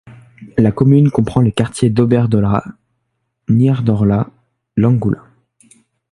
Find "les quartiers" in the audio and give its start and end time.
1.41-1.91